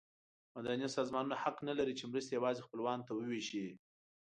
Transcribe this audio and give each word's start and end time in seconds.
مدني 0.57 0.87
سازمانونه 0.97 1.35
حق 1.43 1.57
نه 1.67 1.73
لري 1.79 1.93
چې 1.99 2.05
مرستې 2.11 2.33
یوازې 2.37 2.65
خپلوانو 2.65 3.05
ته 3.07 3.11
وویشي. 3.13 3.65